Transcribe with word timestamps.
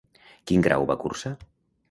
Quin 0.51 0.63
grau 0.69 0.87
va 0.93 0.97
cursar? 1.05 1.35